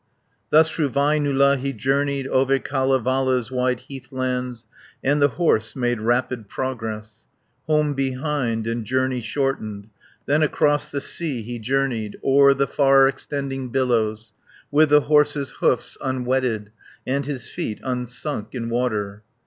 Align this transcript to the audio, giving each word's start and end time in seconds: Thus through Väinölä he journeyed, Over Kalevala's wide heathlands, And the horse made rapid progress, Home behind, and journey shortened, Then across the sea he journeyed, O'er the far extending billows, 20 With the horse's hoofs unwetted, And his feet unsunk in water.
Thus 0.49 0.67
through 0.67 0.89
Väinölä 0.89 1.57
he 1.59 1.71
journeyed, 1.73 2.25
Over 2.25 2.57
Kalevala's 2.57 3.51
wide 3.51 3.81
heathlands, 3.87 4.65
And 5.03 5.21
the 5.21 5.27
horse 5.37 5.75
made 5.75 6.01
rapid 6.01 6.49
progress, 6.49 7.27
Home 7.67 7.93
behind, 7.93 8.65
and 8.65 8.83
journey 8.83 9.21
shortened, 9.21 9.89
Then 10.25 10.41
across 10.41 10.87
the 10.89 11.01
sea 11.01 11.43
he 11.43 11.59
journeyed, 11.59 12.17
O'er 12.25 12.55
the 12.55 12.65
far 12.65 13.07
extending 13.07 13.69
billows, 13.69 14.31
20 14.71 14.71
With 14.71 14.89
the 14.89 15.01
horse's 15.01 15.51
hoofs 15.59 15.99
unwetted, 16.03 16.71
And 17.05 17.27
his 17.27 17.47
feet 17.51 17.79
unsunk 17.83 18.55
in 18.55 18.69
water. 18.69 19.21